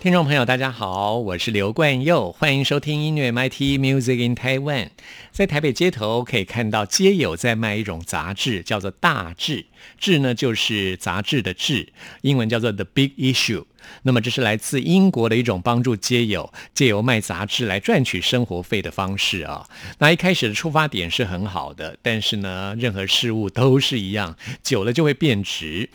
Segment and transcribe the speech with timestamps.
[0.00, 4.90] 听众朋友，大家好，我是刘冠佑，欢迎收听音乐 MIT Music in Taiwan。
[5.32, 9.62] 在台北街头可以看到街友在卖一种杂志，叫做《大志》，
[9.98, 11.88] 志呢就是杂志的志，
[12.20, 13.64] 英文叫做 The Big Issue。
[14.02, 19.66] 那么这是来自英国的一种帮助街友借由卖杂志来赚取生活费的方式啊。
[19.98, 25.88] 那一开始的出发点是很好的，但是呢，任何事物都是一样，久了就会变质。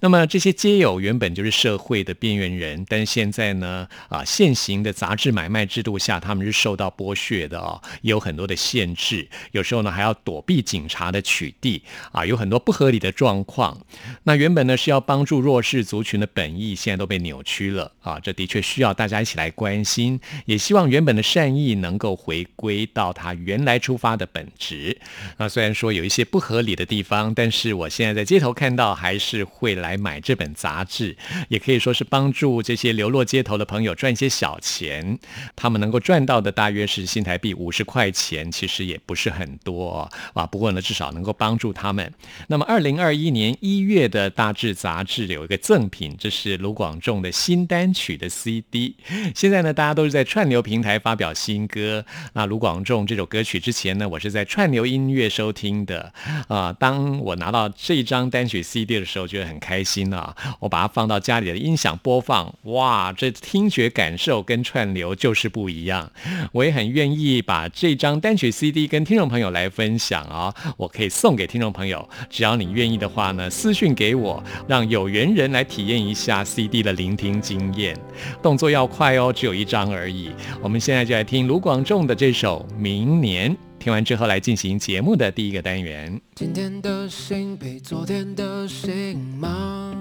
[0.00, 13.78] 那么这些街友原本就是社会的边缘人，但现在呢，啊，现行的杂志买卖制度下，他们是受到剥削的哦，有很多的限制，有时候呢还要躲避警察的取缔啊，有很多不合理的状况。
[14.22, 17.39] 那原本呢是要帮助弱势族群的本意，现在都被扭。
[17.40, 18.20] 扭曲了啊！
[18.20, 24.96] 这的确需要大家一起来关心，也希望原本的善意能够回归到它原来出发的本质。
[25.38, 31.16] 那虽然说有一些不合理的地方，但是我现在在街头看到，还是会来买这本杂志，
[31.48, 35.18] 也可以说是帮助这些流落街头的朋友赚一些小钱。
[35.56, 40.46] 他们能够赚到的大约是新台币五十块钱，其实也不是很多啊。
[40.46, 42.12] 不过呢，至少能够帮助他们。
[42.48, 47.29] 那么，二零二一年一月的大致杂志有一个赠品，这是卢广仲的。
[47.30, 48.96] 新单曲的 CD，
[49.34, 52.04] 现在呢，大家都是在串流平台发表新歌。
[52.32, 56.12] 那卢广仲这首歌曲之前呢，我是在串流音乐收听的
[56.48, 56.72] 啊。
[56.72, 60.34] 当我拿到这张单曲 CD 的时候，觉得很开心啊。
[60.60, 66.10] 我把它放到家里的音响播放，哇，这听觉感受跟串流就是不一样。
[66.52, 70.54] 我也很愿意把这张单曲 CD 跟听众朋友来分享啊。
[70.76, 77.20] 我可以送给听众朋友，只要你愿意的话呢，私讯给我，让有缘人来体验一下 CD 的灵聆。
[77.20, 77.94] 听经验，
[78.40, 80.30] 动作要快哦，只有一张而已。
[80.62, 86.18] 我们现在就来听卢广仲的这首《明年》，听完之后来进行节目的第一个单元。
[86.34, 89.94] 今天的心比昨天的心忙，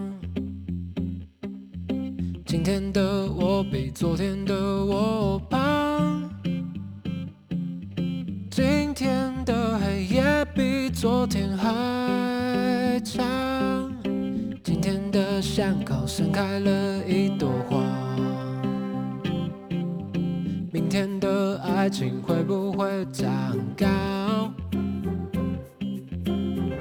[2.46, 6.32] 今天的我比昨天的我胖，
[8.50, 10.24] 今天的黑夜
[10.56, 13.59] 比昨天还长。
[15.52, 17.84] 巷口盛开了一朵花，
[20.72, 23.28] 明天的爱情会不会长
[23.76, 23.88] 高？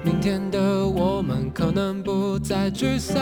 [0.05, 3.17] 明天的我们可能不再沮丧。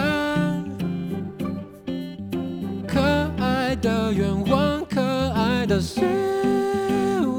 [2.85, 3.01] 可
[3.39, 6.01] 爱的愿望，可爱的希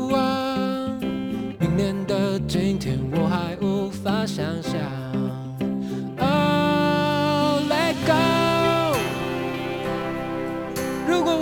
[0.09, 0.97] 望，
[1.59, 5.06] 明年的今天我还无法想象。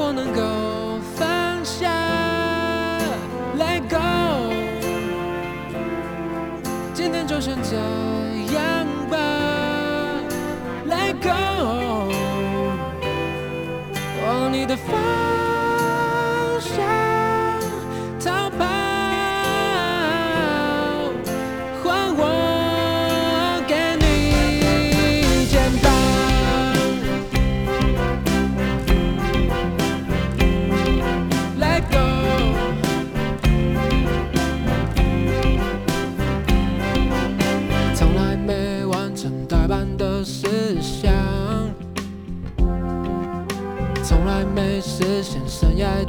[0.07, 1.89] 我能够放下
[3.57, 3.97] ，Let go，
[6.93, 7.75] 今天就先这
[8.53, 9.17] 样吧
[10.87, 12.13] ，Let go，
[14.21, 15.24] 往你的发。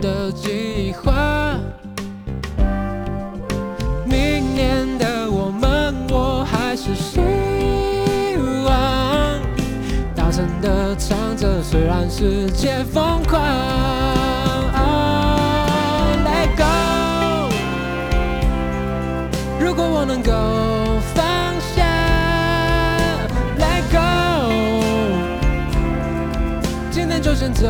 [0.00, 1.12] 的计划，
[4.04, 7.20] 明年的我们，我还是希
[8.64, 9.40] 望
[10.14, 13.40] 大声的唱着，虽然世界疯狂。
[16.24, 17.48] Let go，
[19.60, 20.32] 如果我能够
[21.14, 21.24] 放
[21.74, 21.84] 下
[23.58, 23.98] ，Let go，
[26.90, 27.66] 今天就先这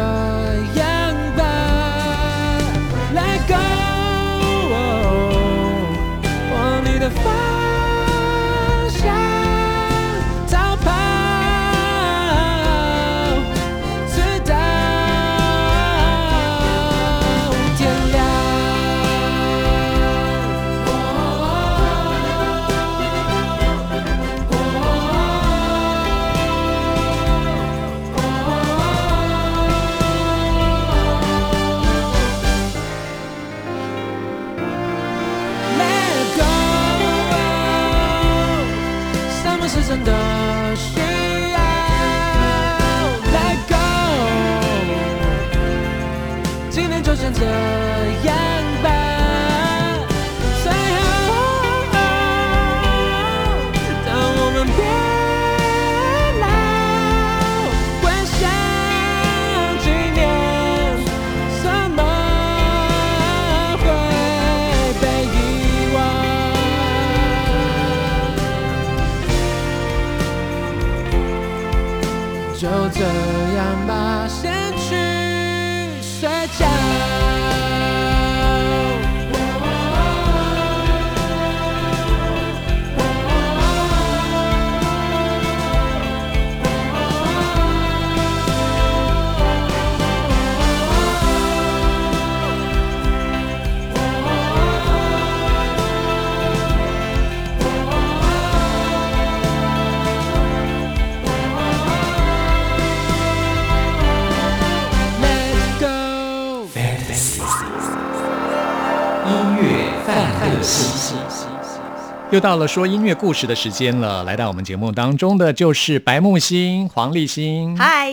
[112.37, 118.13] 又到了说音乐故事的时间了，来到我们节目当中的就是白木星黄立新，嗨，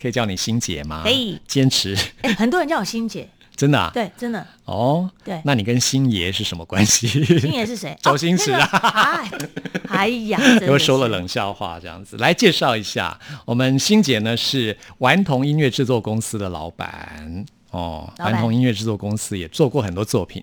[0.00, 1.00] 可以叫你欣姐吗？
[1.02, 3.90] 可以坚持，哎，很多人叫我欣姐， 真的啊？
[3.92, 4.46] 对，真的。
[4.66, 7.08] 哦，对那你跟星爷是什么关系？
[7.40, 7.98] 星爷是谁？
[8.00, 9.48] 周星驰啊哦那个
[9.88, 17.44] 哎，哎呀，又说了冷笑话，这样子来介绍一下，我们欣姐呢是顽童音乐制作公司的老板
[17.74, 20.40] 哦，顽童音乐制作公司也做过很多作品，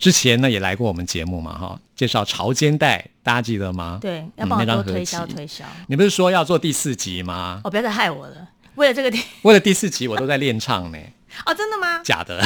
[0.00, 3.98] 之前呢也来过我们节目嘛哈，介绍《潮间带》，大家记得吗？
[4.00, 5.64] 对，要嗯帮我那张合多推销集推销。
[5.86, 7.60] 你不是说要做第四集吗？
[7.62, 10.98] 哦，不要再害我了，为了这个第 为了第四集，我都在练唱呢，
[11.46, 12.00] 哦，真的吗？
[12.02, 12.40] 假的？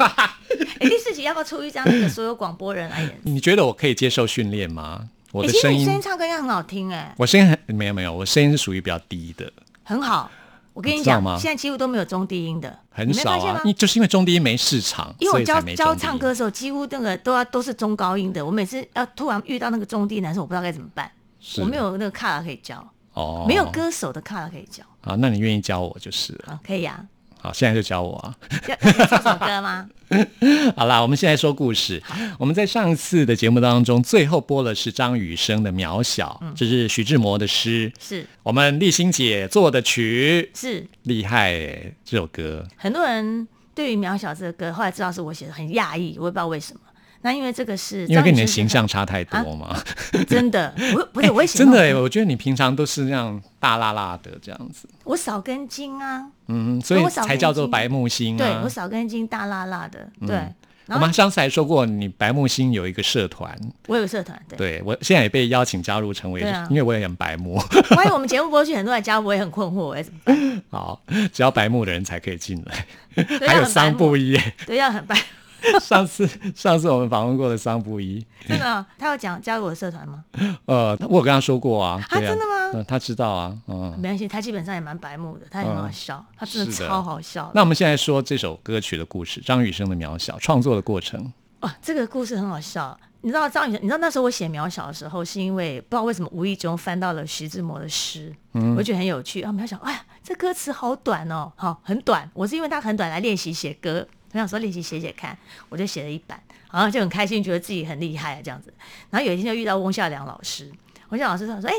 [0.80, 3.20] 哎，第四集要不要出一张那个所有广播人来演？
[3.24, 5.10] 你觉得我可以接受训练吗？
[5.30, 9.52] 我哎，的声音其实你声音，唱歌应该很好听，哎，我声音很没有没有，我声音是属于比较低的，
[9.84, 10.30] 很好。
[10.74, 18.44] 我跟你讲现在几乎都没有中低音的，很少啊你就是因为中低音没市场，因为我教教唱歌的时候，几乎那个都要都是中高音的。
[18.44, 21.10] 我每次要突然遇到那个中低男生，我不知道该怎么办。
[21.58, 24.82] 我没有那个卡拉可以教，哦，没有歌手的卡拉可以教。
[25.02, 26.52] 啊，那你愿意教我就是了。
[26.52, 27.04] 啊，可以啊。
[27.44, 28.34] 好，现在就教我啊。
[28.66, 29.86] 要要唱首歌吗？
[30.74, 32.02] 好啦，我们现在说故事。
[32.38, 41.94] 我们在上次的节目当中，最后播的是张雨生的《渺小》，嗯这是徐志摩的诗，是我们立新姐做的曲，是，厉害耶！
[42.02, 46.80] 这首歌很多人对于《渺小》这个歌，后来知道是我写的，很讶异，我也不知道为什么。
[47.24, 49.74] 那因为这个是因为跟你的形象差太多嘛。
[50.28, 58.68] 真的，我不是我也 真的耶，那种我觉得你平常都是那样大辣辣的这样子，我少根筋啊，嗯，所以才叫做白木星啊对我。
[58.68, 60.38] 少根筋大辣辣的，对。
[60.86, 64.58] 我们上次还说过，你白木星有一个社团，我有个社团，对。
[64.58, 67.54] 对我现在也被邀请加入成为，啊因为我也很白目。
[67.96, 70.62] 万一我们节目播去，很多人加入，我也很困惑，我也怎么办？
[70.68, 71.00] 好，
[71.32, 74.38] 只要白木的人才可以进来，对还有桑布伊。
[74.66, 75.18] 对，要很白，
[75.80, 78.84] 上次上次我们访问过的桑布伊，真的哦。
[78.98, 80.24] 他有讲加入我的社团吗？
[80.66, 83.94] 呃，我有跟他说过啊，啊对啊真的吗嗯他知道啊，嗯。
[83.98, 87.52] 没关系，他基本上也蛮白目的，他也很好笑，他真的是的超好笑的。
[87.54, 91.32] 那我们现在说这首歌曲的故事，张雨生的《渺小》创作的过程。
[91.60, 92.98] 哇，这个故事很好笑。
[93.22, 99.40] 你知道张雨生，你知道那时候我写《渺小》的时候，是因为不知道为什么无意中翻到了徐志摩的诗，嗯我觉得很有趣。
[99.40, 102.28] 啊，渺小，哎呀，这歌词好短哦，好很短。
[102.34, 105.36] 我是因为它很短来练习写歌，我想说练习写写看，
[105.68, 106.38] 我就写了一版，
[106.70, 108.74] 然后就很开心，觉得自己很厉害啊这样子。
[109.10, 110.70] 然后有一天就遇到翁孝良老师，
[111.10, 111.74] 翁孝良老师说说，哎、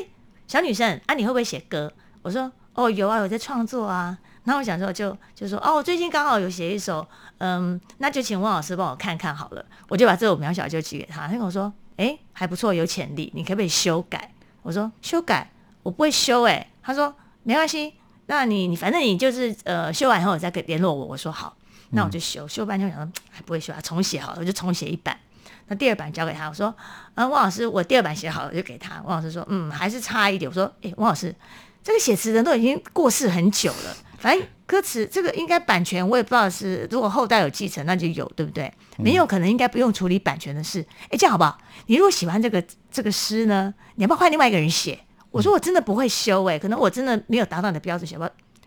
[0.48, 1.92] 小女生啊，你会不会写歌？
[2.22, 4.18] 我说哦，有啊，有在创作啊。
[4.46, 7.06] 然后我想说就就说哦，我最近刚好有写一首，
[7.40, 9.66] 嗯，那就请翁老师帮我看看好了。
[9.90, 14.32] 我就把这首渺小就寄给他，他跟我说，哎，还不错，有潜力，你可不可以修改？
[14.62, 15.52] 我说修改，
[15.84, 17.96] 我不会修哎、他说没关系，
[18.28, 21.06] 那你你反正你就是呃修完以后再给联络我。
[21.06, 21.56] 我说好，
[21.96, 25.18] 那我就修，修半天我想说还不会修啊，重写好了，我就重写一版。
[25.68, 26.76] 那第二版交给他，我说，
[27.16, 29.02] 嗯，汪老师，我第二版写好了，就给他。
[29.04, 30.48] 汪老师说，嗯，还是差一点。
[30.48, 31.34] 我说，哎，汪老师，
[31.84, 38.72] 这个写词人都已经过世很久了，反正歌词这个应该版权我也不知道是，如果后代有继承那就有，对不对？
[38.98, 40.86] 没有可能应该不用处理版权的事。
[41.10, 41.58] 哎，这样好不好？
[41.88, 45.00] 你如果喜欢这个这个诗呢，你要不要换另外一个人写？
[45.32, 48.24] 我说我真的不会修、哎，可能我真的没有达到你的标准，写不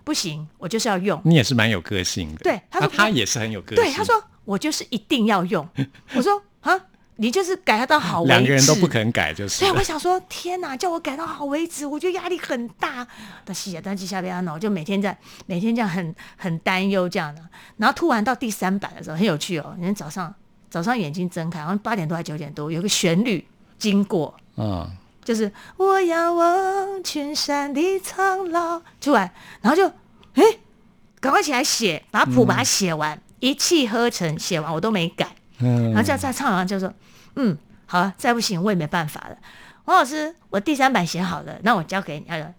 [0.08, 1.20] 不行，我就是要用。
[1.22, 2.38] 你也是蛮有个性的。
[2.38, 3.84] 对他说那他也是很有个性。
[3.84, 4.14] 对，他说
[4.46, 5.68] 我就是一定要用。
[6.16, 6.74] 我说啊，
[7.16, 13.06] 你就是改它到好为止，两个人都不肯改，就是对，我想说，天哪，叫我改到好为止，我觉得压力很大。
[13.44, 17.42] 但是啊，但是下边呢，我就每天在每天这样很很担忧这样的。
[17.76, 19.76] 然后突然到第三版的时候，很有趣哦。
[19.78, 20.34] 人早上
[20.70, 23.46] 早上眼睛睁开，好像八点多还九点多，有个旋律
[23.78, 24.90] 经过，嗯，
[25.28, 29.30] 就是我要望群山的苍老，出来，
[29.60, 29.86] 然后就
[30.32, 30.42] 哎，
[31.20, 35.28] 赶快起来写，把谱把它写完，一气呵成写完，我都没改。
[35.58, 36.90] 嗯然后再再唱完就说，
[37.36, 39.36] 嗯，好了，再不行我也没办法了。
[39.84, 42.54] 王老师，我第三版写好了，那我交给你，哎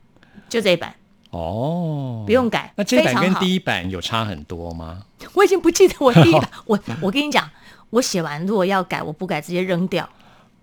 [0.48, 0.94] 就这一版，
[1.32, 2.72] 哦，不用改。
[2.76, 5.02] 那这一版跟第一版有差很多吗？
[5.34, 7.50] 我已经不记得我第一版， 我我跟你讲，
[7.90, 10.08] 我写完如果要改，我不改直接扔掉，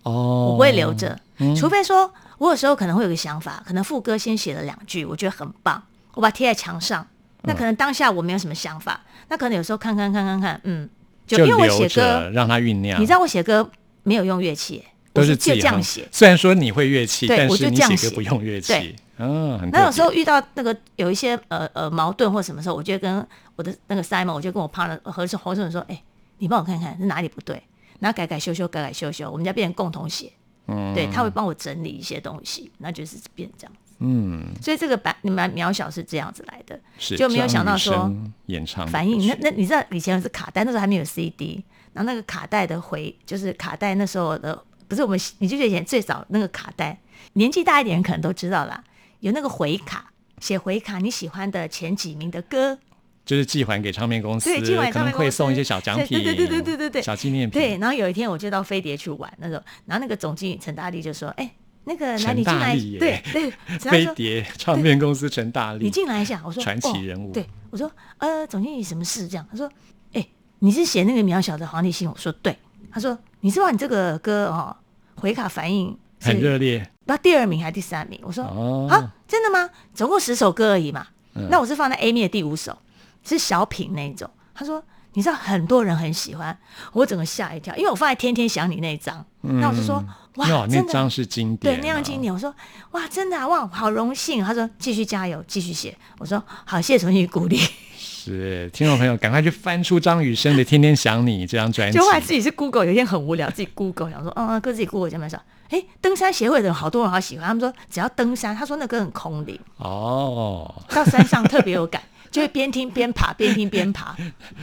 [0.06, 1.18] 哦，我不会留着，
[1.56, 5.82] 除非说我有时候可能会有个想法，可能副歌先写了两句，我觉得很棒，
[6.14, 7.04] 我把它贴在墙上。
[7.42, 10.88] 那可能当下我没有什么想法，那可能有时候看看看看看，嗯，
[11.26, 13.00] 就因为我留写歌着，让它酝酿。
[13.00, 13.68] 你知道我写歌
[14.04, 16.08] 没有用乐器，都是就这样写。
[16.12, 18.96] 虽然说你会乐器，但是你写写歌不用乐器对。
[19.18, 26.02] 嗯，很那有时候遇到那个有一些呃呃矛盾或什么时候，我就会跟我的那个 Simon，我就跟我 partner 何是侯胜说，哎、
[26.38, 27.62] 你帮我看看是哪里不对，
[28.00, 30.32] 然后改改修修，改改修修，我们家变成共同写，
[30.66, 33.94] 嗯对，他会帮我整理一些东西，那就是变这样子。
[33.98, 38.12] 嗯，所以这个版你们渺小是这样子来的，是就没有想到说
[38.46, 39.26] 演唱反应。
[39.26, 47.00] 那那你知道以前是卡带，那时候还没有 CD，然后那个卡带的回就是卡带那时候的不是我们你就以前最早那个卡带，
[47.32, 48.84] 年纪大一点人可能都知道啦，
[49.20, 52.78] 有那个回卡，写回卡你喜欢的前几名的歌，
[53.26, 57.60] 就是寄还给唱片公司，对寄还可能会送一些小奖品，对对对对对对对小纪念品。
[57.60, 61.50] 对，然后有一天我就到飞碟去玩那种，然后那个总经理陈大力就说：“哎，
[61.84, 69.68] 那个来你进来，对对， 飞碟唱片公司陈大力，你进来一下。”我说：“传奇哦人物对，我说：“呃，总经理什么事？”这样，他说
[70.14, 70.24] ：“哎，
[70.60, 72.56] 你是写那个渺小的黄帝星？”我说：“对。”
[72.92, 74.74] 他说：“你知道你这个歌哦，
[75.16, 78.86] 回卡反应很热烈不第二名还是第三名？”我说：“哦。
[78.88, 79.68] 啊，真的吗？
[79.92, 81.08] 总共十首歌而已嘛。
[81.34, 82.78] 嗯那我是放在 A 面的第五首，
[83.26, 84.30] 是小品那一种。
[84.54, 84.82] 他说，
[85.14, 86.56] 你知道很多人很喜欢，
[86.92, 89.96] 我整个吓一跳，因为我放在《天天想你》那一张，那我就说，
[90.36, 92.20] 哇，哇，那真的张是经典、啊对那样经。
[92.20, 92.32] 典。
[92.32, 92.54] 我说，
[92.92, 94.42] 哇，真的啊，哇，好荣幸。
[94.44, 95.96] 他说，继续加油，继续写。
[96.18, 97.58] 我说，好，谢谢重新鼓励。
[97.98, 102.04] 是听众朋友，赶快去翻出张雨生的《天天想你》这张专辑就。
[102.04, 105.40] 后来自己是 Google，有一天很无聊，自己 Google 想说，嗯嗯，跟自己 Google 讲蛮少。
[105.70, 109.58] 哎，登山协会的人好多人好喜欢，他们说只要登山，他说那歌很空灵。
[109.76, 114.16] 哦，到山上特别有感，就会边听边爬，边听边爬。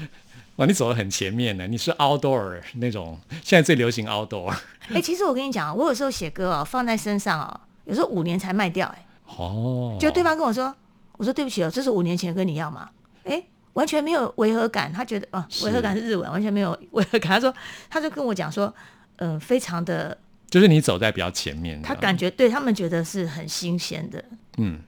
[0.58, 4.56] 哇，你走的很前面呢，你是 outdoor 那种，现在最流行 outdoor。
[4.90, 9.06] 哎、其实我跟你讲啊，我有时候写歌哦，放在身上哦，有时候五年才卖掉、哎，
[9.36, 10.72] 哦，就对方跟我说，
[11.18, 12.88] 我说对不起哦，这是五年前的歌，你要吗？
[13.24, 13.44] 哎、
[13.74, 17.32] 完全没有违和感，他觉得啊，是违和感是日文，完全没有违和感。
[17.32, 17.52] 他说，
[17.90, 18.72] 他就跟我讲说，
[19.16, 20.16] 嗯、非常的，
[20.52, 21.82] 就是你走在比较前面。
[21.82, 24.24] 他感觉对他们觉得是很新鲜的。
[24.58, 24.80] 嗯。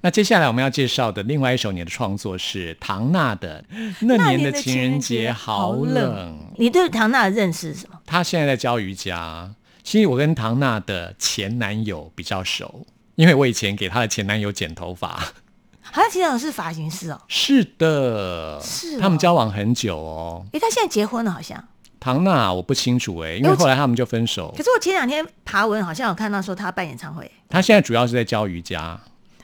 [0.00, 3.64] 那接下来我们要介绍的另外一首你的创作是唐娜的
[4.00, 6.38] 《那那年的情人节节好好冷》。
[6.58, 7.98] 你对唐娜的认识是什么？
[8.06, 9.54] 她现在在教瑜伽。
[9.82, 12.86] 其实我跟唐娜的前男友比较熟，
[13.16, 15.32] 因为我以前给她的前男友剪头发。
[15.80, 17.20] 好像其实是发型师哦。
[17.28, 20.46] 是的，是哦他们交往很久哦。
[20.52, 21.62] 诶，他现在结婚了，好像。
[21.98, 24.62] 唐娜我不清楚哎，因为后来他们就分手可。
[24.62, 27.30] 是我前两天爬文好像有看到说他办演唱会。
[27.48, 28.98] 她现在主要是在教瑜伽。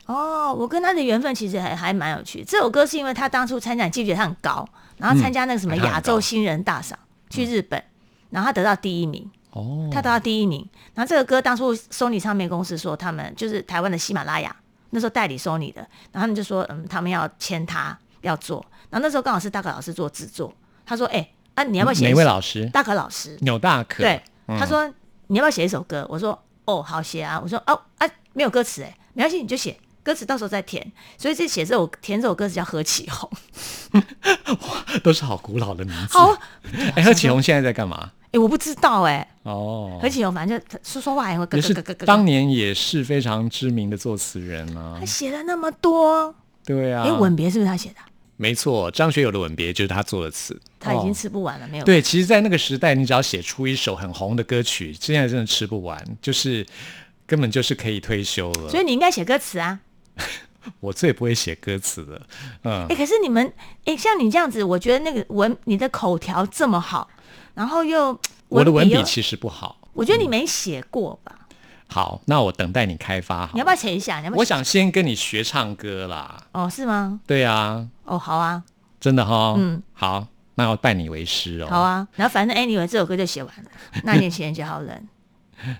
[0.09, 2.43] 哦，我跟他的缘分其实还还蛮有趣。
[2.43, 6.99] 这首歌是因为他当初参加，你记不记得他很高，然后参加那个什么亚洲新人大赏，
[7.29, 7.83] 去日本，
[8.31, 10.67] 然后他得到第一名，哦，他得到第一名。
[10.95, 14.57] 然后这个歌当初 Sony 唱片公司说他们就是台湾的喜马拉雅
[14.91, 18.65] 那时候代理 Sony 的，然后他们就说嗯，他们要签他要做。
[18.89, 20.51] 然后那时候刚好是大可老师做制作，
[20.87, 22.15] 他说哎、啊你要不要写哪一？
[22.15, 22.67] 位老师？
[22.71, 24.03] 大可老师，钮大可。
[24.03, 24.91] 对，嗯他说
[25.27, 26.07] 你要不要写一首歌？
[26.09, 27.39] 我说哦，好写啊。
[27.39, 30.91] 我说哦啊，没有歌词哎，没关系，你就写歌词，到时候再填。
[31.19, 33.31] 所以这写这首填这首歌词叫何启宏。
[35.05, 36.19] 都是好古老的名字。
[36.19, 36.35] 好，
[36.95, 38.13] 哎，何启宏现在在干嘛？
[38.33, 45.05] 哎，我不知道哎，哦何，启宏反正就说说话还会咯也是咯咯咯咯当年也是非常知名的作词人啊他。
[45.05, 46.35] 写了那么多，
[46.65, 47.97] 对啊，哎，吻别是不是他写的？
[48.37, 50.59] 没错，张学友的《吻别》就是他做的词。
[50.79, 51.85] 他已经哦吃不完了，没有？
[51.85, 56.65] 对，其实，在那个时代，你只要写出一首很红的歌曲，现在真的吃不完，就是
[57.27, 58.71] 根本就是可以退休了。
[58.71, 59.81] 所以你应该写歌词啊。
[60.81, 62.21] 我最不会写歌词的，
[62.65, 63.53] 嗯哎，，可是你们，
[63.85, 67.09] 哎，像你这样子，我觉得那个文，你的口条这么好，
[67.55, 69.79] 然后又我的文笔其实不好。
[69.95, 71.35] 我觉得你没写过吧？
[71.89, 73.53] 好，那我等待你开发好。
[73.55, 74.19] 你要不要写一下？
[74.19, 74.41] 你要不要？
[74.41, 76.45] 我想先跟你学唱歌啦。
[76.53, 77.21] 哦，是吗？
[77.27, 78.63] 对啊，哦，好啊。
[79.01, 81.69] 真的哈、嗯，好，那要拜你为师哦。
[81.71, 83.71] 好啊，然后反正 anyway 这首歌就写完了。
[84.05, 85.09] 那年情人节好冷，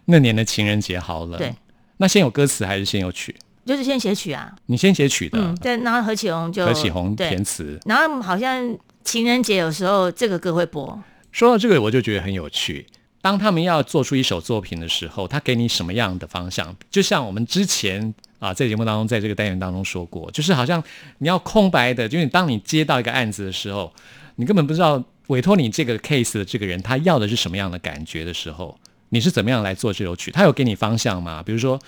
[0.07, 1.37] 那年的情人节好冷。
[1.39, 1.55] 对，
[1.99, 3.37] 那先有歌词还是先有曲？
[3.69, 7.79] 就是先写曲啊，你先写曲的，嗯，对，然后何启宏就何启宏填，词。
[7.85, 10.99] 然后好像情人节有时候这个歌会播，
[11.31, 12.87] 说到这个，我就觉得很有趣。
[13.21, 16.75] 当他们要做出一首作品的时候，他给你什么样的方向？
[16.91, 20.83] 就像我们之前啊，在节目当中，在这个单元当中说过，就是好像
[21.19, 23.93] 你要空白的，就是当你接到一个案子的时候，
[24.37, 28.79] 你根本不知道委托你这个 case 的这个人他要的是什么样的感觉的时候，
[29.11, 30.31] 你是怎么样来做这首曲？
[30.31, 31.43] 他有给你方向吗？
[31.45, 31.79] 比如说。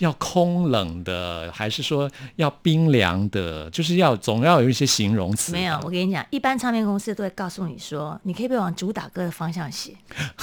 [0.00, 3.70] 要空冷的，还是说要冰凉的？
[3.70, 5.58] 就是要总要有一些形容词吧。
[5.58, 5.76] 没有。
[5.84, 9.94] 我跟你讲，一般唱片公司都会告诉你说，你可以不往主打歌的方向写，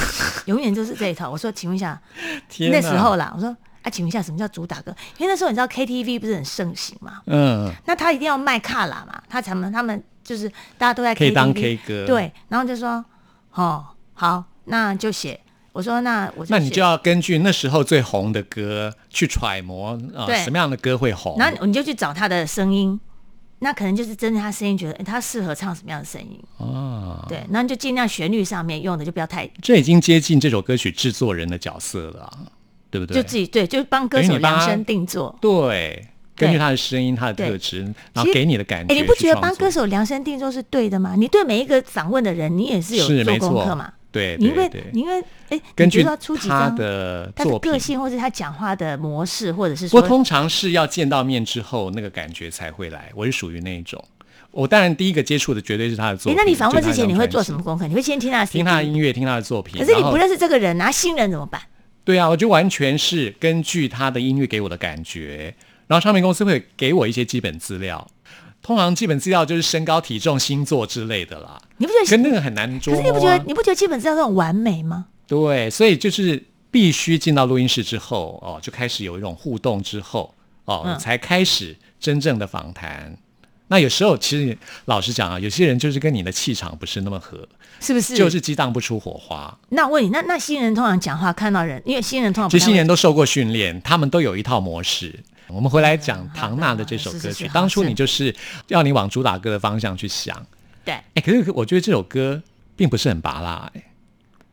[0.45, 1.29] 永远就是这一套。
[1.29, 1.99] 我说，请问一下，
[2.47, 3.49] 天那时候啦，我说
[3.81, 4.95] 啊，请问一下什么叫主打歌？
[5.17, 10.47] 因为那时候你知道 KTV 不是很盛行嘛，嗯，那他一定要卖卡拉嘛，他才能他们就是
[10.77, 13.03] 大家都在 KTV, 可以当 K 歌。，对，然后就说
[13.53, 13.83] 哦
[14.13, 15.39] 好，那就写。
[15.77, 21.35] 我说那我就那你就要根据那时候最红的歌去揣摩啊、对什么样的歌会红。
[21.37, 22.99] 然后你就去找他的声音，
[23.59, 32.33] 那可能就是针对他声音，觉得诶他适合唱什么样的声音，哦，对，那你就尽量旋律上面用的就不要太，这已经接近这首歌曲制作人的角色了啊，
[32.89, 33.21] 对不对？
[33.21, 35.37] 就自己对，就帮歌手量身定做。
[35.39, 37.81] 对，根据他的声音、他的特质，
[38.13, 38.95] 然后给你的感觉。
[38.95, 41.13] 你不觉得帮歌手量身定做是对的吗？
[41.15, 43.93] 你对每一个访问的人，你也是有做功课嘛？
[44.11, 46.15] 对你因为因为哎，根据他
[46.69, 53.11] 的他的，个性，或者他讲话的模式，或者是说我通常是要见到面之后，那个感觉才会来。
[53.15, 54.03] 我是属于那一种，
[54.51, 56.43] 我当然第一个接触的绝对是他的作哎，品。
[56.43, 57.85] 那你访问之前你会做什么功课？
[57.87, 59.79] 你会先听他的听他的音乐，听他的作品。
[59.79, 61.61] 可是你不认识这个人啊，新人怎么办？
[62.03, 65.53] 对啊，我就完全是根据他的音乐给我的感觉，
[65.87, 68.07] 然后唱片公司会给我一些基本资料。
[68.67, 72.11] 通常基本资料就是身高、体重、星座之类的啦，你不觉得？
[72.11, 73.01] 跟那个很难捉摸、啊。
[73.01, 75.05] 可是你不觉得你不觉得基本资料都很完美吗？
[75.25, 83.17] 对，所以就是必须进到录音室之后，哦，就开始有一种互动之后，哦，嗯才开始真正的访谈。
[83.69, 87.47] 那有时候其实老实讲啊，有些人就是跟你的气场不是那么合，
[87.79, 88.17] 是不是？
[88.17, 89.57] 就是激荡不出火花。
[89.69, 95.23] 那我问你，那那新人通常讲话看到人，因为新人通常不其实新人都受过训练，他们都有一套模式。
[95.49, 98.35] 我们回来讲唐娜的这首歌曲，当初你就是
[98.67, 100.45] 要你往主打歌的方向去想。
[100.83, 102.41] 对哎，可是我觉得这首歌
[102.75, 103.83] 并不是很拔辣，哎。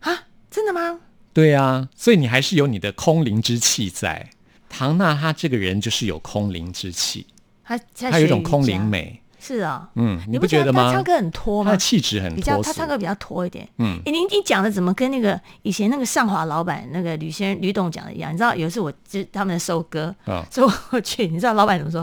[0.01, 1.01] 啊，真的吗？
[1.33, 4.31] 对啊，所以你还是有你的空灵之气在。
[4.69, 7.27] 唐娜她这个人就是有空灵之气，
[7.65, 9.21] 他他她有一种空灵，美。
[9.47, 10.87] 是啊，嗯，你不觉得吗？
[10.87, 11.77] 他唱歌很拖吗他？
[11.77, 12.63] 气质很比较。
[12.63, 13.69] 他唱歌比较拖一点。
[13.77, 18.33] 嗯哎，你你讲的怎么跟那个以前那个上华老板那个吕先吕董讲的一样？
[18.33, 22.01] 你知道有一次我就他们收歌，啊收过去，你知道老板怎么说？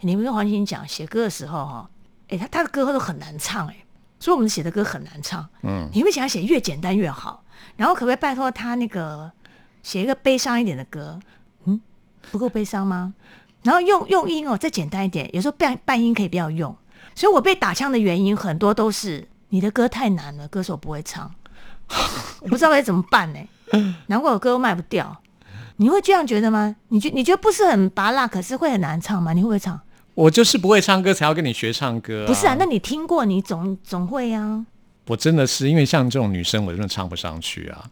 [0.00, 1.88] 诶你们跟黄欣讲写歌的时候哈，
[2.28, 3.76] 哎，他他的歌都很难唱哎，
[4.18, 5.48] 所以我们写的歌很难唱。
[5.62, 7.44] 嗯，你会想写越简单越好，
[7.76, 9.30] 然后可不可以拜托他那个
[9.84, 11.20] 写一个悲伤一点的歌？
[11.66, 11.80] 嗯，
[12.32, 13.14] 不够悲伤吗？
[13.62, 16.74] 然后用用音哦，再简单一点，有时候半半音可以不要用。
[17.14, 21.30] 所以我被打枪的原因很多都是你的歌太难了，歌手不会唱，
[22.40, 23.38] 我不知道该怎么办呢、
[24.06, 25.20] 难怪我歌都卖不掉。
[25.76, 26.74] 你会这样觉得吗？
[26.88, 29.32] 你觉你觉得不是很拔辣，可是会很难唱吗？
[29.32, 29.80] 你会不会唱？
[30.14, 34.64] 我就是不会唱歌，才要跟你学唱歌、不是啊，那你听过，你总总会啊。
[35.06, 37.84] 我真的是因为像这种女生，我真的唱不上去啊。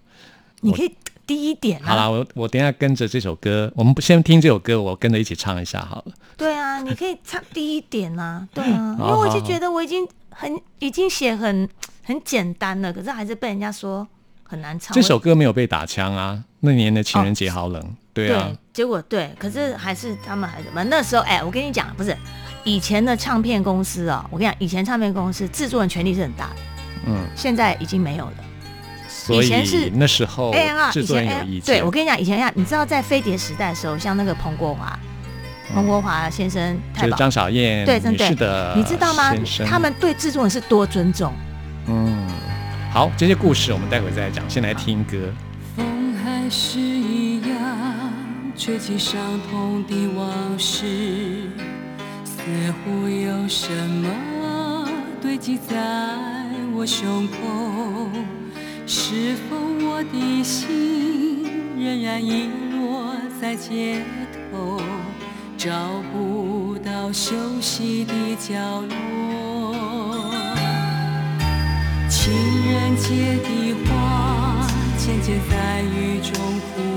[0.60, 0.94] 你可以
[1.30, 1.86] 低一点啊。
[1.86, 6.12] 好啦，我我等一下跟着这首歌，我们不先听这首歌，我跟着一起唱一下好了。
[6.36, 11.68] 对啊，你可以唱低一点啊、 对啊，因为我就觉得我已经很已经写很
[12.02, 14.04] 很简单了，可是还是被人家说
[14.42, 14.92] 很难唱。
[14.92, 17.80] 这首歌没有被打枪啊，那年的情人节好冷。
[18.12, 22.16] 对对啊，结果对，可是还是他们还是那时候哎，我跟你讲，不是
[22.64, 26.56] 以前的唱片公司啊、我跟你讲，以前唱片公司制作人权力是很大的，
[27.06, 28.34] 嗯，现在已经没有了。
[29.34, 31.74] 所以前是以那时候 A N R 以制作人前有 A 意见。
[31.74, 34.98] 对我跟你讲，以前呀，你知道在飞碟时代的时候，像那个彭国华、
[35.72, 39.32] 彭国华先生、就是张小燕女对对士的你知道吗？
[39.66, 41.32] 他们对制作人是多尊重。
[41.86, 42.26] 嗯，
[42.92, 45.16] 好，这些故事我们待会再来讲，先来听歌。
[45.76, 48.12] 风还是一样
[48.56, 51.48] 吹起伤痛的往事，
[52.24, 52.42] 似
[52.84, 54.88] 乎有什么
[55.22, 55.76] 堆积在
[56.74, 57.36] 我胸口。
[58.86, 61.44] 是否我的心
[61.78, 64.02] 仍然遗落在街
[64.52, 64.80] 头，
[65.56, 65.70] 找
[66.12, 70.30] 不到休息的角落？
[72.08, 72.32] 情
[72.70, 74.66] 人节的花
[74.98, 76.89] 渐渐在雨中枯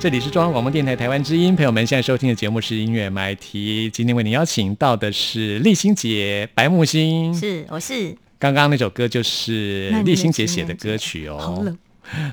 [0.00, 3.90] 这里是中央广播电台台湾之音，朋友们现在收听的节目是音乐 MIT。
[3.92, 7.34] 今天为您邀请到的是立新姐、白木星。
[7.34, 11.36] 是我是刚刚那首歌就是立新姐写的歌曲哦。
[11.36, 11.76] 好冷，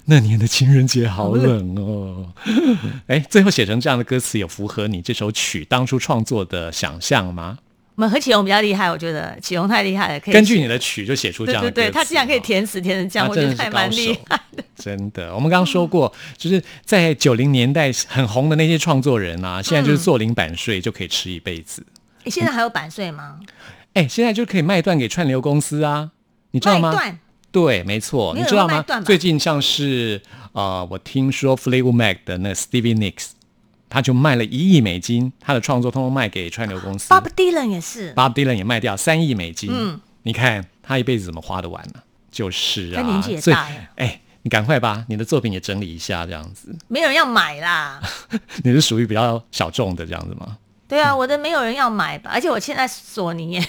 [0.06, 2.32] 那年的情人节好冷哦。
[3.08, 7.58] 哎，最后写成这样的歌词，有符合你这首曲当初创作的想象吗？
[7.96, 14.64] 我们何启荣比较厉害，我觉得启荣太厉害了，可以根据你的曲就写出这样的歌、对对对，他竟然可以填词填成这样，我觉得还蛮厉害的。
[14.76, 21.86] 真的，我们刚刚说过，就是在九零年代很红的那些创作人啊，现在就是做零版税就可以吃一辈子。
[22.26, 23.40] 诶现在还有版税吗？
[23.94, 26.12] 哎、现在就可以卖断给串流公司啊，
[26.52, 26.94] 你知道吗？
[27.50, 33.28] 对，没错，你知道吗最近像是呃，我听说 Fleetwood Mac 的那个 Stevie Nicks，
[33.96, 37.14] 他就卖了一亿美金，他的创作通通卖给串流公司。
[37.14, 39.70] ，Bob Dylan 也是，Bob Dylan 也卖掉三亿美金。
[39.72, 46.76] 嗯你看他一辈子怎么花得完呢、就是啊，他年纪也大了哎，你赶快把你的作品也整理一下，这样子。
[46.90, 48.02] 没有人要买啦。
[48.66, 50.58] 你是属于比较小众的这样子吗？
[50.90, 53.68] 对啊，我的没有人要买吧，而且我现在索尼耶，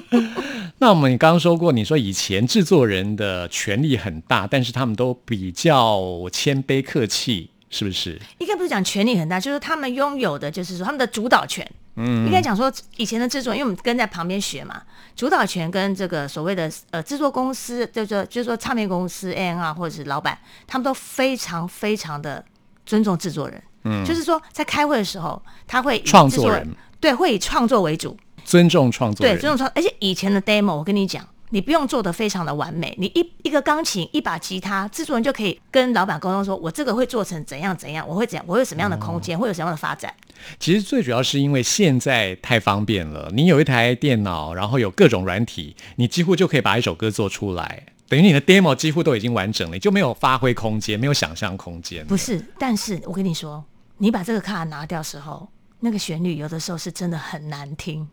[0.78, 6.00] 那我们你刚刚说过，你说以前制作人的权力很大，但是他们都比较
[6.32, 8.20] 谦卑客气，是不是？
[8.38, 11.68] 应该不是讲权力很大，就是他们拥有的，就是说他们的主导权。
[11.98, 14.82] 嗯，应该讲说以前的制作，因为我们跟在旁边学嘛，
[15.14, 22.44] 主导权跟这个所谓的呃制作公司，就是说就是说唱片公司 A N R 或者是老板，他们都非常非常的
[22.84, 23.62] 尊重制作人。
[23.84, 26.68] 嗯，就是说在开会的时候，他会创作人
[27.00, 40.12] 对会以创作为主，尊重创作对，尊重创，而且以前的 demo，我跟你讲，你不用做的非常的完美，你一一个钢琴，一把吉他，制作人就可以跟老板沟通说，我这个会做成怎样怎样，我会怎样，我会有什么样的空间，会有什么样的发展。
[40.58, 52.04] 其实最主要是因为现在太方便了，你有一台电脑，然后有各种软体，你几乎就可以把一首歌做出来，等于你的 demo 几乎都已经完整了，你就没有发挥空间，没有想象空间。
[52.06, 53.64] 不是，但是我跟你说，
[53.98, 55.48] 你把这个卡拿掉时候，
[55.80, 58.08] 那个旋律有的时候是真的很难听。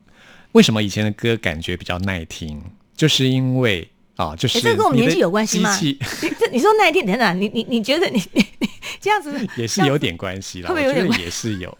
[0.54, 2.62] 为什么以前的歌感觉比较耐听？
[2.96, 5.78] 就是因为啊，就是哎，这跟我们年纪有关系吗？
[5.82, 5.98] 你
[6.40, 8.68] 这 你说那一天，等等，你你你觉得你你 你
[9.02, 11.76] 这样子 也是有点关系啦，我觉得也是有。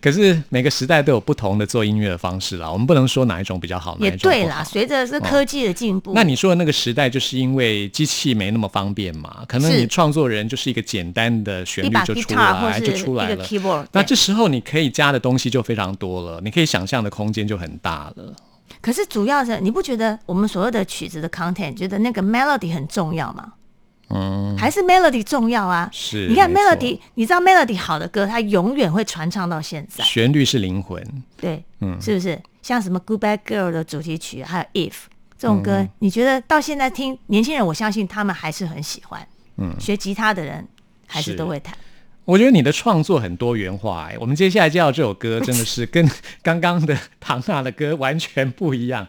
[0.00, 9.44] 可是每个时代都有不同的做音乐的方式啦，我们不能说哪一种比较好，哪也对啦，随着这科技的进步，那你说的那个时代，就是因为机器没那么方便嘛？
[9.48, 13.88] 可能你创作人就是一个简单的旋律就出来，就出来了。
[13.90, 18.32] 那这时候你可以加的东西就非常多了，你可以想象的空间就很大了。
[18.80, 23.52] 可是主要是你不觉得我们所有的曲子的 content，觉得那个 melody 很重要吗？
[24.10, 25.88] 嗯，还是 melody 重要啊？
[25.92, 31.02] 是你看 melody，你知道 melody 好的歌，它永远会传唱到现在，旋律是灵魂，
[31.36, 32.40] 对，嗯是不是？
[32.62, 34.94] 像什么 Goodbye Girl 的主题曲，还有 If
[35.38, 39.26] 这种歌，嗯你觉得到现在听年轻人，我相信他们还是很喜欢。
[39.56, 40.66] 嗯，学吉他的人
[41.06, 41.76] 还是是都会弹。
[42.28, 46.06] 我觉得你的创作很多元化、哎，我们接下来介绍这首歌真的是跟
[46.42, 49.08] 刚刚的唐娜的歌完全不一样。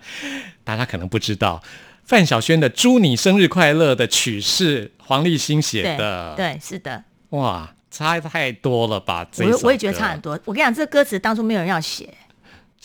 [0.63, 1.62] 大家可能不知道，
[2.05, 9.27] 范晓萱的《祝你生日快乐》的曲是黄立新写对的，，对，是的，哇，差太多了吧？
[9.29, 10.39] 这我我也觉得差很多。
[10.45, 12.13] 我跟你讲，这个歌词当初没有人要写，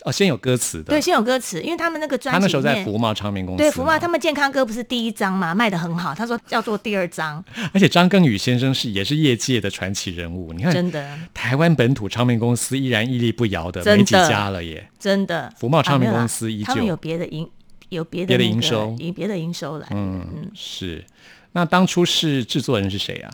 [0.02, 6.14] 哦，先有歌词的，对，先有歌词，因为他们那个专辑他那时候在福茂唱片公司，对，福茂他们健康歌不是第一张嘛，卖的很好。
[6.14, 14.90] 他说要做第二张，而且张根宇先生是也是业界的传奇人物，你看真的台湾本土唱片公司依然屹立不摇的，没几家了耶。
[14.98, 15.52] 真的。
[15.57, 17.48] 福茂唱片公司依旧他们有别的营，
[17.88, 19.87] 有别的别的营收以别的营收来。
[19.92, 21.04] 嗯嗯，是，
[21.52, 23.30] 那当初是制作人是谁啊？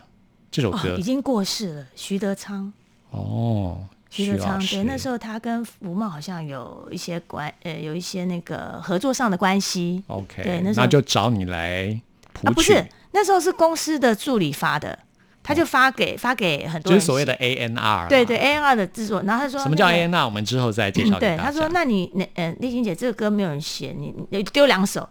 [0.51, 2.73] 这首哦，歌已经过世了，徐德昌。
[3.11, 10.03] 哦，徐德昌，对，那时候他跟福茂好像有一些关，呃，有一些那个合作上的关系。
[10.09, 11.87] OK，对那时候就找你来
[12.33, 14.99] 谱曲，啊，不是，那时候是公司的助理发的，
[15.43, 18.09] 他就发给发给很多人，就是所谓的 A N R。
[18.09, 20.25] 对对 A N R 的制作，然后他说什么叫 A N R？
[20.25, 25.09] 我们之后再介绍给对，他说：“那你那呃，丽晶姐这个歌没有人写，你你丢两首，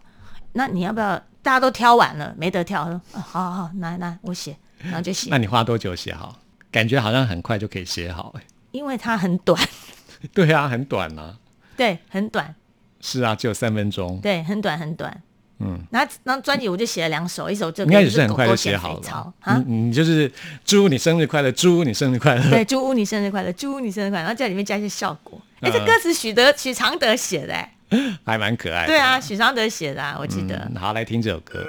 [0.53, 1.21] 那你要不要？
[1.41, 2.83] 大家都挑完了，没得挑。
[2.83, 6.35] 他说：啊好好好，来来，我写，然后就写那，你花多久写好？
[6.69, 8.33] 感觉好像很快就可以写好。
[8.37, 9.61] 哎因为它很短，
[10.33, 11.37] 对啊，很短啊。
[11.75, 12.53] 对，很短，
[12.99, 14.19] 是啊，只有三分钟。
[14.21, 15.21] 对，很短很短。
[15.61, 19.33] 嗯，然后然后专辑我就写了两首，一首就应该也是很快就写好了。
[19.41, 19.61] 啊。
[19.65, 20.31] 你你就是
[20.63, 22.49] 祝你生日快乐，祝你生日快乐。
[22.49, 25.41] 对，祝你生日快乐，祝你生日快乐，然后在里面加一些效果。
[25.61, 27.75] 哎、这嗯歌词许德许常德写的、哎，
[28.23, 28.87] 还蛮可爱的。
[28.87, 30.55] 对啊，许常德写的、啊，我记得。
[30.73, 31.65] 嗯，好，来听这首歌。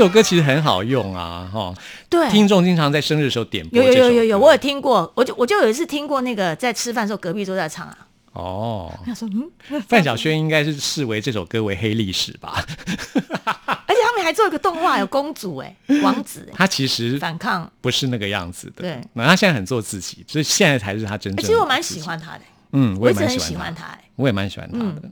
[0.00, 1.74] 这首歌其实很好用啊，哈。
[2.08, 7.98] 对，听众经常在生日的时候点播有有有有有，我有听过，我就我就有一次听过那个在吃饭的时候隔壁桌在唱啊，
[8.32, 8.98] 哦。
[9.04, 9.50] 他说嗯，
[9.86, 12.64] 范晓萱应该是视为这首歌为黑历史吧？
[12.64, 17.70] 而且他们还做一个动画，有公主哎、王子哎、他其实反抗。
[17.82, 18.80] 不是那个样子的。
[18.80, 21.44] 对那他现在很做自己，所以现在才是他真正。
[21.44, 22.40] 哎其实我蛮喜，欢他的、
[22.72, 25.10] 嗯，我也蛮喜喜欢他，我也蛮喜欢他的。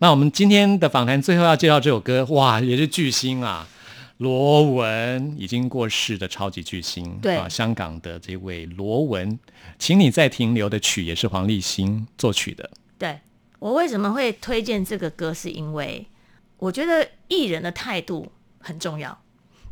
[0.00, 3.64] 那我们今天的访谈最后要介绍这首歌，哇，也是巨星啊，
[4.18, 9.38] 罗文已经过世的超级巨星，对啊，香港的这位罗文，
[9.78, 13.18] 请你再停留的曲也是黄立新作曲的，对
[13.60, 16.04] 我为什么会推荐这个歌，是因为
[16.58, 19.16] 我觉得艺人的态度很重要。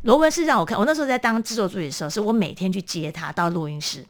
[0.03, 4.05] 罗文是让我看，我那时候在当制作助理的时候，是我每天去接他到录音室，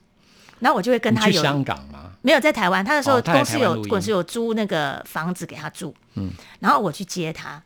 [0.59, 2.11] 然后我就会跟他有香港吗？
[2.21, 7.59] 没有在台湾，他那时候公司有公司有租那个房子给他住，嗯，然后我去接他。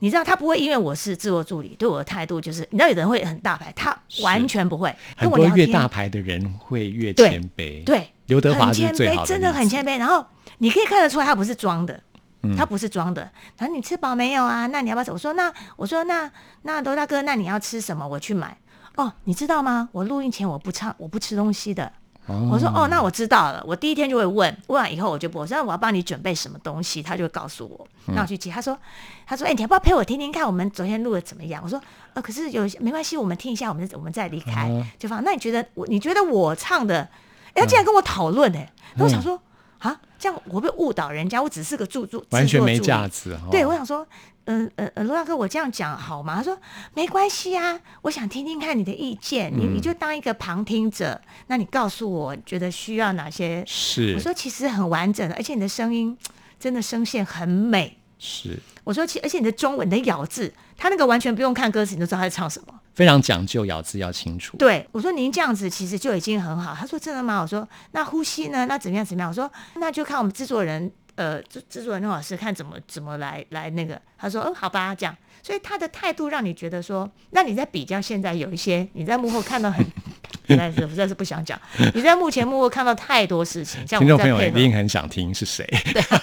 [0.00, 5.70] 你知道他不会因为我是制作助理，对我的态度就是，你知道有的人会很大牌，他完全不会跟我聊天。
[5.72, 9.66] 大牌的人会越谦卑，对刘德华很谦卑，是最好的，真的很。
[9.68, 9.98] 谦卑。
[9.98, 10.24] 然后
[10.58, 11.98] 你可以看得出来，他不是装的，
[12.42, 13.22] 嗯他不是装的。
[13.56, 14.66] 然后你吃饱没有啊？
[14.66, 15.14] 那你要不要走？
[15.14, 16.30] 我说那我说那
[16.62, 18.06] 那罗大哥，那你要吃什么？
[18.06, 18.56] 我去买。
[18.96, 19.88] 哦，你知道吗？
[19.92, 21.90] 我录音前我不唱，我不吃东西的。
[22.26, 23.62] 我说哦，那我知道了。
[23.66, 27.86] 我第一天就会问，问完以后我就不，我说我要帮你准备什么东西，他就会告诉我。
[28.06, 28.78] 嗯那我去接，他说
[29.26, 31.62] 他说哎、你要不要陪我听听看我们昨天录的怎么样？
[31.62, 31.80] 我说
[32.14, 35.22] 呃，可是有没关系，我们听一下，我们我们再离开、嗯就放。
[35.22, 37.08] 那你觉得我你觉得我唱的，
[37.52, 39.40] 哎、他竟然跟我讨论哎，那我想说
[39.78, 41.42] 啊，这样我会不会误导人家？
[41.42, 43.34] 我只是个助助完全没制作助理架子。
[43.34, 44.06] 哦对，我想说，
[44.46, 46.36] 嗯呃呃，罗大哥，我这样讲好吗？
[46.36, 46.56] 他说
[46.94, 53.62] 没关系啊，我想听听看你的意见，你嗯你就当一个旁听者，那你告诉我觉得需要哪些？
[53.66, 56.16] 是我说其实很完整的，而且你的声音
[56.58, 57.98] 真的声线很美。
[58.24, 62.80] 是我说其而且你的中文你的咬字，他那个完全不用看歌词，你都知道他在唱什么。
[62.94, 64.56] 非常讲究，咬字要清楚。
[64.56, 66.74] 对，我说您这样子其实就已经很好。
[66.74, 67.40] 他说真的吗？
[67.42, 68.64] 我说那呼吸呢？
[68.66, 69.28] 那怎么样怎么样？
[69.28, 74.00] 我说那就看我们制作人，呃，制制作人刘老师看怎么怎么来来那个。
[74.16, 75.14] 他说嗯，好吧，这样。
[75.44, 79.84] 所以他的态度让你觉得说，那你在比较现在有一些你在幕后看到很，
[80.48, 81.60] 实在是实在是不想讲。
[81.94, 85.68] 你在幕前幕后看到太多事情，像我听众朋友一定很想听是谁。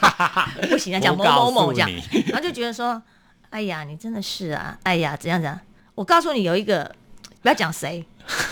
[0.72, 1.90] 不行啊，讲 某某某这样，
[2.30, 3.00] 然后就觉得说，
[3.52, 5.60] 哎呀，你真的是啊，哎呀，怎样怎样。
[5.94, 6.92] 我告诉你，有一个
[7.44, 8.04] 不要讲谁，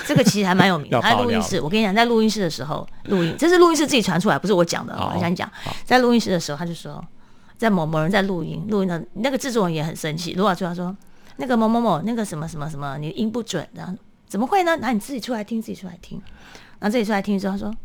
[0.05, 4.95] 这个其实还蛮有名他在录音室，我跟你讲，在录音室的时候录音，这是录音室自己传出来，不是我讲的。
[4.95, 5.51] 好我想讲，
[5.84, 7.03] 在录音室的时候，他就说，
[7.59, 10.95] 在某某人在录音，录音的那个制作人也很生气，卢老师他说，
[11.35, 13.93] 那个某某某那个什么什么什么，你音不准，然后
[14.29, 14.77] 怎么会呢？
[14.77, 16.21] 那你自己出来听，自己出来听，
[16.79, 17.75] 然后自己出来听之后，他说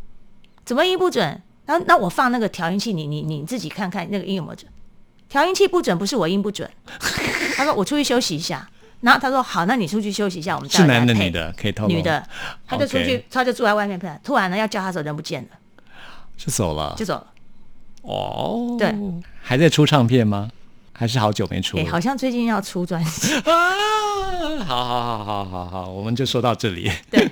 [0.63, 1.41] 怎么音不准？
[1.65, 4.71] 然后那我放那个调音器，你你你自己看看那个音有没有准。
[5.27, 6.69] 调音器不准，不是我音不准。
[7.57, 8.69] 他说我出去休息一下，
[9.01, 11.51] 然后他说好，那你出去休息一下，我们再是来的女的？
[11.57, 11.89] 可以透露。
[11.91, 12.25] 女的，
[12.65, 14.07] 他就出去，他就住在外面配。
[14.23, 15.49] 突然呢，要叫他的时候人不见了，
[16.37, 17.03] 就走了就。
[17.03, 17.27] 走了。
[18.07, 18.93] 哦，对，
[19.41, 20.49] 还在出唱片吗？
[20.97, 21.83] 还是好久没出？
[21.85, 23.33] 好像最近要出专辑。
[23.33, 24.63] 啊！
[24.65, 26.89] 好好好好好好，我们就说到这里。
[27.11, 27.29] 对，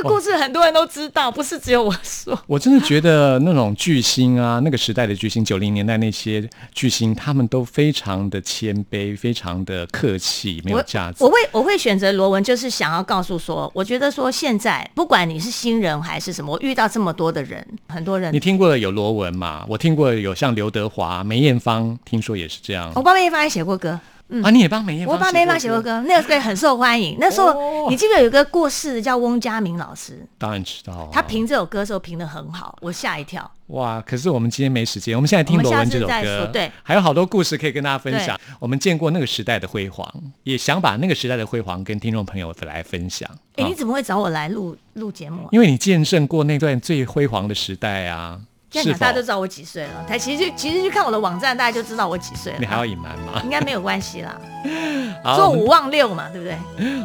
[0.00, 2.38] 这个故事很多人都知道，不是只有我说。
[2.46, 11.28] 我真的觉得那种巨星啊，那个时代的巨星，九零年代那些巨星，他们都非常的谦卑，非常的客气，没有我架子我。
[11.28, 19.66] 会我会选择罗文，就是想要告诉说，我觉得说现在不管你是新人还是什么，我遇到这么多的人，很多人你，听过的有罗文嘛？
[19.68, 22.90] 我听过有像刘德华、梅艳芳，听说也是这样。
[22.94, 24.00] 我帮梅艳芳也写过歌，
[24.42, 25.14] 啊，你也帮梅艳芳？
[25.14, 25.80] 我帮梅艳芳写过。
[25.82, 27.16] 歌，那个歌很受欢迎。
[27.20, 31.08] 那时候、哦你记不记得有一个过世的叫翁佳明老师，当然知道啊。
[31.12, 33.50] 他评这首歌的时候评的很好，我吓一跳。
[33.68, 34.02] 哇！
[34.04, 38.38] 可是我们今天没时间，我们现在听罗文这首歌，对，还有好多故事可以跟大家分享。
[38.58, 40.12] 我们见过那个时代的辉煌，
[40.42, 43.28] 也想把那个时代的辉煌跟听众朋友来分享。
[43.56, 45.48] 哎、啊你怎么会找我来录录节目、啊？
[45.52, 48.40] 因为你见证过那段最辉煌的时代啊，
[48.70, 50.04] 这样讲大家都知道我几岁了。
[50.08, 52.58] 他其实其实去看我的网站，大家就知道我几岁了。
[52.60, 53.40] 你还要隐瞒吗？
[53.42, 54.40] 应该没有关系啦，
[55.24, 56.56] 好，做五忘六嘛，对不对？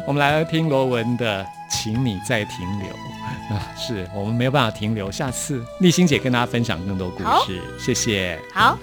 [0.06, 2.88] 我们来听罗文的《请你再停留》
[3.54, 8.38] 啊，是我们没有办法停留，下次丽欣姐跟大家分享更多故事，谢谢。
[8.54, 8.78] 好，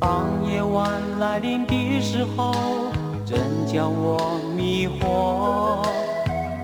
[0.00, 2.92] 当夜晚来临的时候，
[3.24, 5.82] 真将我迷惑，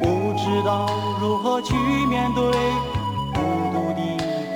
[0.00, 0.88] 不知道
[1.20, 1.74] 如何去
[2.08, 2.44] 面对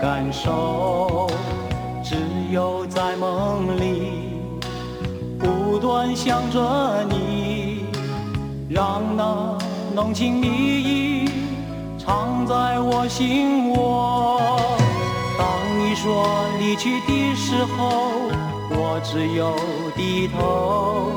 [0.01, 1.27] 感受，
[2.05, 2.17] 只
[2.51, 4.41] 有在梦里
[5.39, 7.87] 不断想着你，
[8.69, 9.57] 让那
[9.95, 11.31] 浓情蜜意
[11.99, 14.61] 藏在我心窝。
[15.39, 15.47] 当
[15.79, 16.27] 你说
[16.59, 18.13] 离去的时候，
[18.71, 19.55] 我只有
[19.97, 21.11] 低头，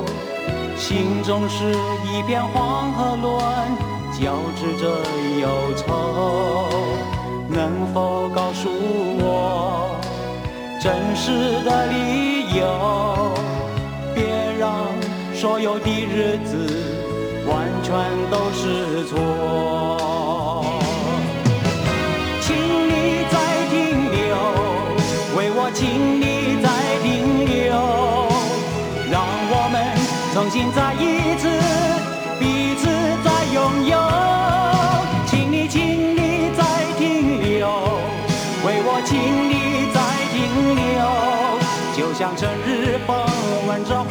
[0.76, 1.74] 心中是
[2.06, 3.76] 一片黄和乱，
[4.12, 4.88] 交织着
[5.40, 7.09] 忧愁。
[7.52, 9.98] 能否告诉我
[10.80, 13.34] 真实的理由？
[14.14, 14.24] 别
[14.58, 14.86] 让
[15.34, 16.56] 所有的日子
[17.46, 17.92] 完全
[18.30, 19.16] 都是错。
[22.40, 23.34] 请你再
[23.70, 24.36] 停留，
[25.36, 26.24] 为我请你
[26.62, 26.66] 再
[27.02, 27.70] 停留，
[29.10, 29.14] 让
[29.50, 29.74] 我们
[30.32, 31.04] 重新再一
[31.36, 31.42] 次，
[32.38, 32.82] 彼此
[33.24, 34.49] 再拥有。
[42.20, 43.16] 像春日风
[43.66, 44.04] 温柔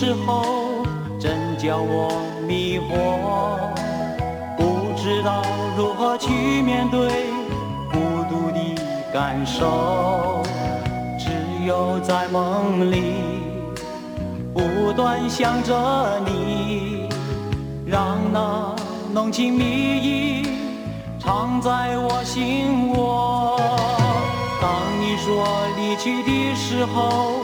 [0.00, 0.82] 时候，
[1.18, 2.08] 真叫我
[2.48, 3.60] 迷惑，
[4.56, 5.42] 不知道
[5.76, 7.10] 如何去面对
[7.92, 8.80] 孤独的
[9.12, 10.40] 感受，
[11.18, 11.28] 只
[11.66, 13.12] 有在梦里
[14.54, 17.06] 不断想着你，
[17.84, 18.74] 让那
[19.12, 20.46] 浓情蜜意
[21.18, 23.60] 藏在我心窝。
[24.62, 25.44] 当你说
[25.76, 27.42] 离去的时候，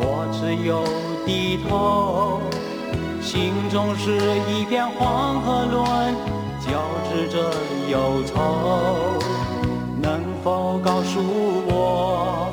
[0.00, 0.82] 我只有
[1.28, 2.40] 低头，
[3.20, 4.16] 心中是
[4.50, 6.14] 一片黄河乱，
[6.58, 6.80] 交
[7.12, 7.52] 织着
[7.90, 9.20] 忧愁。
[10.00, 11.20] 能否告诉
[11.66, 12.50] 我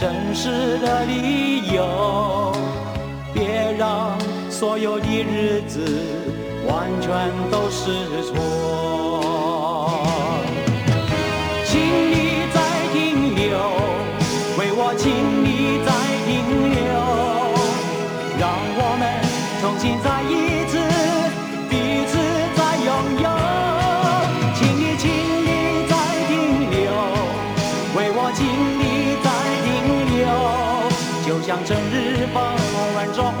[0.00, 2.52] 真实的理由？
[3.32, 4.18] 别让
[4.50, 5.78] 所有的日子
[6.66, 8.93] 完全都是错。
[19.64, 20.76] 重新再一次，
[21.70, 22.18] 彼此
[22.54, 23.30] 再拥有。
[24.54, 25.48] 请你，请你
[25.88, 25.92] 再
[26.28, 26.92] 停留，
[27.96, 29.26] 为我，请你再
[29.64, 29.66] 停
[30.12, 30.22] 留，
[31.24, 32.36] 就像整日风
[32.94, 33.40] 吻着花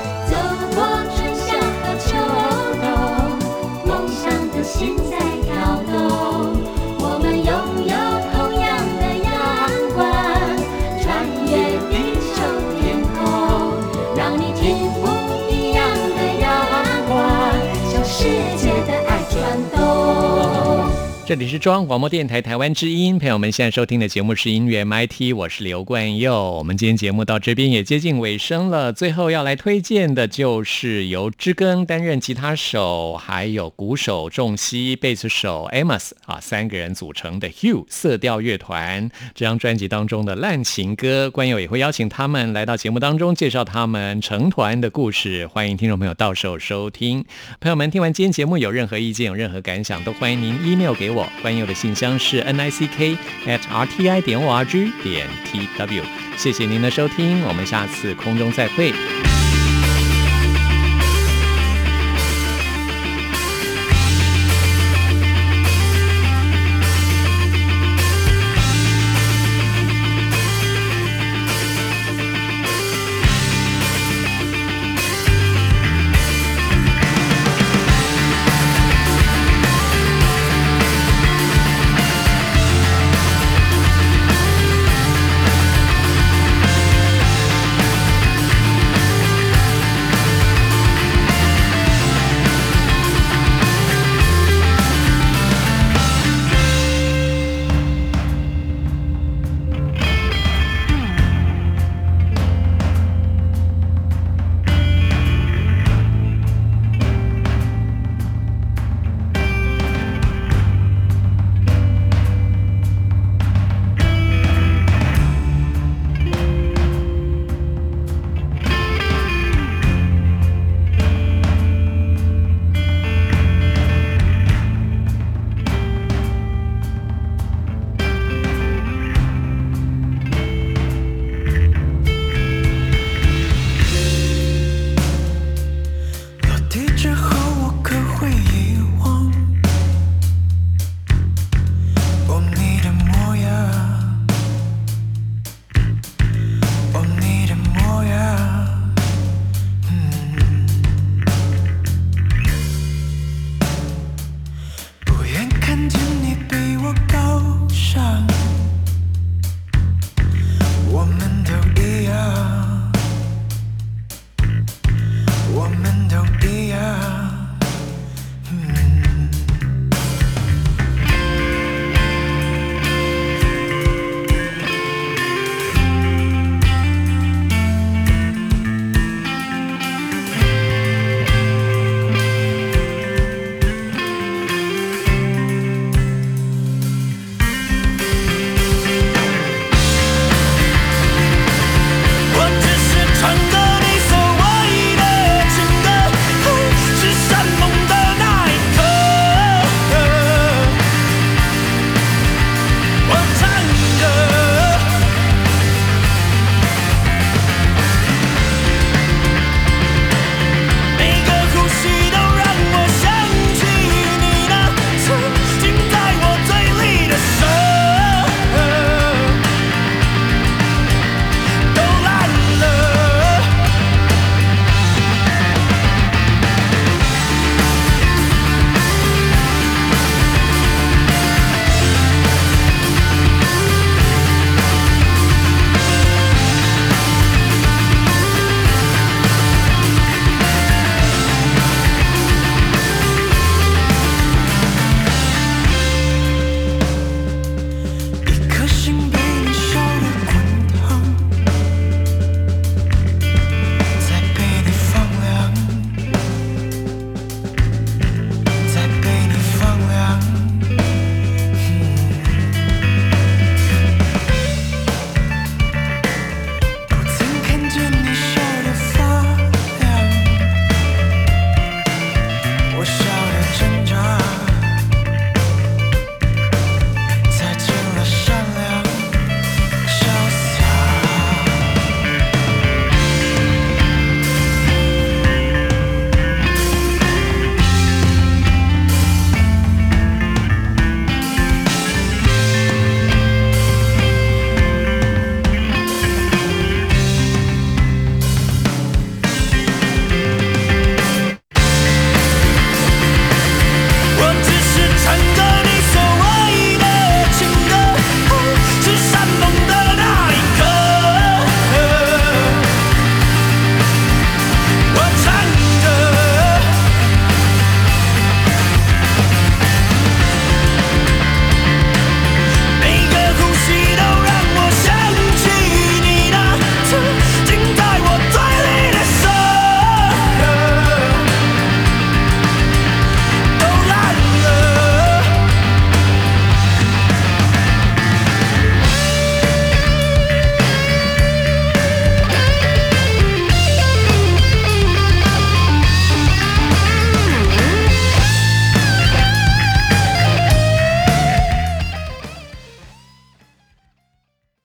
[21.31, 26.51] 这里是中央广播电台台湾之音，朋友们现在收听的节目是音乐 MIT，我是刘冠佑。
[26.57, 47.23] 我们今天节目到这边也接近尾声了，最后要来推荐的就是由知更担任吉他手，还有鼓手仲熙、贝斯手 Amos 啊三个人组成的 Hugh 色调乐团这张专辑当中的烂情歌，冠佑也会邀请他们来到节目当中介绍他们成团的故事，欢迎听众朋友到时候收听。
[47.61, 51.20] 朋友们听完今天节目有任何意见、有任何感想，都欢迎您 email 给我。
[51.41, 56.03] 关佑的信箱是 n i c k at r t i 点 o r g 点 t w。
[56.37, 58.93] 谢谢您的收听，我们下次空中再会。